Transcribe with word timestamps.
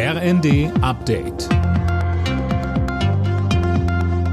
RND 0.00 0.70
Update. 0.80 1.48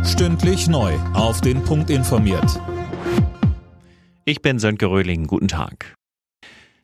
Stündlich 0.06 0.68
neu. 0.68 0.94
Auf 1.16 1.42
den 1.42 1.64
Punkt 1.64 1.90
informiert. 1.90 2.62
Ich 4.26 4.44
bin 4.44 4.60
Sönke 4.60 4.86
Röhling. 4.86 5.26
Guten 5.26 5.48
Tag. 5.48 5.96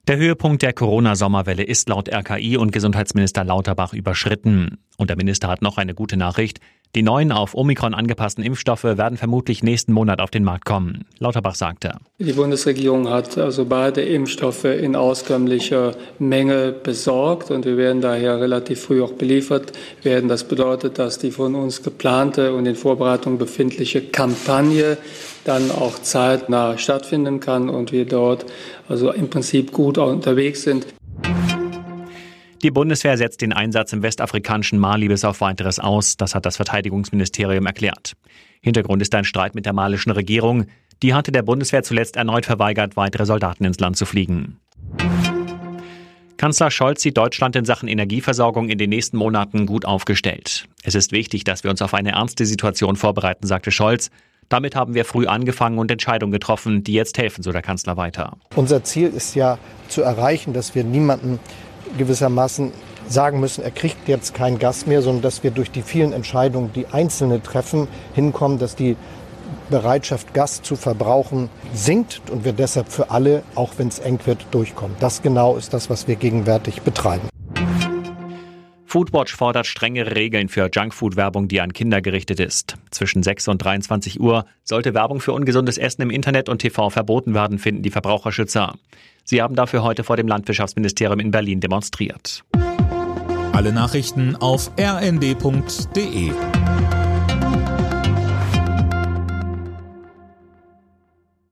Der 0.07 0.17
Höhepunkt 0.17 0.63
der 0.63 0.73
Corona-Sommerwelle 0.73 1.61
ist 1.61 1.89
laut 1.89 2.09
RKI 2.11 2.57
und 2.57 2.71
Gesundheitsminister 2.71 3.43
Lauterbach 3.43 3.93
überschritten. 3.93 4.79
Und 4.97 5.11
der 5.11 5.17
Minister 5.17 5.47
hat 5.47 5.61
noch 5.61 5.77
eine 5.77 5.93
gute 5.93 6.17
Nachricht. 6.17 6.59
Die 6.93 7.03
neuen 7.03 7.31
auf 7.31 7.55
Omikron 7.55 7.93
angepassten 7.93 8.43
Impfstoffe 8.43 8.83
werden 8.83 9.17
vermutlich 9.17 9.63
nächsten 9.63 9.93
Monat 9.93 10.19
auf 10.19 10.29
den 10.29 10.43
Markt 10.43 10.65
kommen. 10.65 11.05
Lauterbach 11.19 11.55
sagte. 11.55 11.95
Die 12.19 12.33
Bundesregierung 12.33 13.09
hat 13.09 13.37
also 13.37 13.63
beide 13.63 14.01
Impfstoffe 14.01 14.65
in 14.65 14.97
auskömmlicher 14.97 15.95
Menge 16.19 16.73
besorgt 16.73 17.49
und 17.49 17.63
wir 17.63 17.77
werden 17.77 18.01
daher 18.01 18.41
relativ 18.41 18.81
früh 18.81 19.01
auch 19.01 19.13
beliefert 19.13 19.71
werden. 20.03 20.27
Das 20.27 20.43
bedeutet, 20.43 20.99
dass 20.99 21.17
die 21.17 21.31
von 21.31 21.55
uns 21.55 21.81
geplante 21.81 22.53
und 22.53 22.65
in 22.65 22.75
Vorbereitung 22.75 23.37
befindliche 23.37 24.01
Kampagne 24.01 24.97
dann 25.45 25.71
auch 25.71 25.97
zeitnah 25.97 26.77
stattfinden 26.77 27.39
kann 27.39 27.69
und 27.69 27.93
wir 27.93 28.05
dort 28.05 28.45
also 28.89 29.11
im 29.11 29.29
Prinzip 29.29 29.71
gut 29.71 29.97
unterwegs 29.97 30.63
sind. 30.63 30.85
Die 32.63 32.69
Bundeswehr 32.69 33.17
setzt 33.17 33.41
den 33.41 33.53
Einsatz 33.53 33.91
im 33.91 34.03
westafrikanischen 34.03 34.77
Mali 34.77 35.07
bis 35.07 35.25
auf 35.25 35.41
weiteres 35.41 35.79
aus, 35.79 36.15
das 36.15 36.35
hat 36.35 36.45
das 36.45 36.57
Verteidigungsministerium 36.57 37.65
erklärt. 37.65 38.13
Hintergrund 38.61 39.01
ist 39.01 39.15
ein 39.15 39.23
Streit 39.23 39.55
mit 39.55 39.65
der 39.65 39.73
malischen 39.73 40.11
Regierung. 40.11 40.67
Die 41.01 41.15
hatte 41.15 41.31
der 41.31 41.41
Bundeswehr 41.41 41.81
zuletzt 41.81 42.17
erneut 42.17 42.45
verweigert, 42.45 42.95
weitere 42.95 43.25
Soldaten 43.25 43.65
ins 43.65 43.79
Land 43.79 43.97
zu 43.97 44.05
fliegen. 44.05 44.59
Kanzler 46.37 46.69
Scholz 46.69 47.01
sieht 47.01 47.17
Deutschland 47.17 47.55
in 47.55 47.65
Sachen 47.65 47.87
Energieversorgung 47.87 48.69
in 48.69 48.77
den 48.77 48.91
nächsten 48.91 49.17
Monaten 49.17 49.65
gut 49.65 49.85
aufgestellt. 49.85 50.65
Es 50.83 50.93
ist 50.93 51.11
wichtig, 51.11 51.43
dass 51.43 51.63
wir 51.63 51.71
uns 51.71 51.81
auf 51.81 51.95
eine 51.95 52.11
ernste 52.11 52.45
Situation 52.45 52.95
vorbereiten, 52.95 53.47
sagte 53.47 53.71
Scholz. 53.71 54.11
Damit 54.49 54.75
haben 54.75 54.93
wir 54.93 55.05
früh 55.05 55.25
angefangen 55.25 55.79
und 55.79 55.89
Entscheidungen 55.89 56.31
getroffen, 56.31 56.83
die 56.83 56.93
jetzt 56.93 57.17
helfen, 57.17 57.41
so 57.41 57.51
der 57.51 57.61
Kanzler 57.61 57.97
weiter. 57.97 58.37
Unser 58.55 58.83
Ziel 58.83 59.07
ist 59.07 59.33
ja 59.33 59.57
zu 59.87 60.01
erreichen, 60.01 60.53
dass 60.53 60.75
wir 60.75 60.83
niemanden 60.83 61.39
gewissermaßen 61.97 62.71
sagen 63.07 63.39
müssen, 63.39 63.63
er 63.63 63.71
kriegt 63.71 64.07
jetzt 64.07 64.33
kein 64.33 64.59
Gas 64.59 64.85
mehr, 64.85 65.01
sondern 65.01 65.21
dass 65.21 65.43
wir 65.43 65.51
durch 65.51 65.71
die 65.71 65.81
vielen 65.81 66.13
Entscheidungen, 66.13 66.71
die 66.73 66.87
Einzelne 66.87 67.41
treffen, 67.41 67.87
hinkommen, 68.13 68.59
dass 68.59 68.75
die 68.75 68.95
Bereitschaft, 69.69 70.33
Gas 70.33 70.61
zu 70.61 70.75
verbrauchen, 70.75 71.49
sinkt 71.73 72.21
und 72.29 72.45
wir 72.45 72.53
deshalb 72.53 72.89
für 72.89 73.11
alle, 73.11 73.43
auch 73.55 73.71
wenn 73.77 73.87
es 73.87 73.99
eng 73.99 74.19
wird, 74.25 74.45
durchkommen. 74.51 74.95
Das 74.99 75.21
genau 75.21 75.57
ist 75.57 75.73
das, 75.73 75.89
was 75.89 76.07
wir 76.07 76.15
gegenwärtig 76.15 76.81
betreiben. 76.81 77.31
Foodwatch 78.91 79.33
fordert 79.33 79.67
strengere 79.67 80.17
Regeln 80.17 80.49
für 80.49 80.69
Junkfood-Werbung, 80.69 81.47
die 81.47 81.61
an 81.61 81.71
Kinder 81.71 82.01
gerichtet 82.01 82.41
ist. 82.41 82.75
Zwischen 82.89 83.23
6 83.23 83.47
und 83.47 83.63
23 83.63 84.19
Uhr 84.19 84.43
sollte 84.65 84.93
Werbung 84.93 85.21
für 85.21 85.31
ungesundes 85.31 85.77
Essen 85.77 86.01
im 86.01 86.09
Internet 86.09 86.49
und 86.49 86.57
TV 86.57 86.89
verboten 86.89 87.33
werden, 87.33 87.57
finden 87.57 87.83
die 87.83 87.89
Verbraucherschützer. 87.89 88.75
Sie 89.23 89.41
haben 89.41 89.55
dafür 89.55 89.83
heute 89.83 90.03
vor 90.03 90.17
dem 90.17 90.27
Landwirtschaftsministerium 90.27 91.21
in 91.21 91.31
Berlin 91.31 91.61
demonstriert. 91.61 92.43
Alle 93.53 93.71
Nachrichten 93.71 94.35
auf 94.35 94.69
rnd.de 94.77 96.31